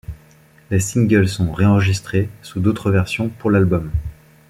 Les 0.71 0.79
singles 0.79 1.27
sont 1.27 1.51
réenregistrés 1.51 2.27
sous 2.41 2.59
d'autres 2.59 2.89
versions 2.89 3.29
pour 3.29 3.51
l'album. 3.51 3.91